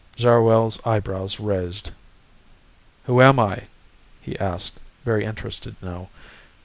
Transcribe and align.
Zarwell's 0.17 0.79
eyebrows 0.83 1.39
raised. 1.39 1.91
"Who 3.03 3.21
am 3.21 3.39
I?" 3.39 3.65
he 4.19 4.35
asked, 4.39 4.79
very 5.05 5.25
interested 5.25 5.75
now. 5.79 6.09